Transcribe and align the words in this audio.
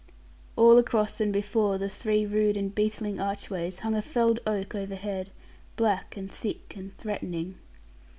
All 0.55 0.79
across 0.79 1.21
and 1.21 1.31
before 1.31 1.77
the 1.77 1.87
three 1.87 2.25
rude 2.25 2.57
and 2.57 2.73
beetling 2.73 3.19
archways 3.21 3.77
hung 3.85 3.93
a 3.93 4.01
felled 4.01 4.39
oak 4.47 4.73
overhead, 4.73 5.29
black, 5.75 6.17
and 6.17 6.31
thick, 6.31 6.75
and 6.75 6.97
threatening. 6.97 7.59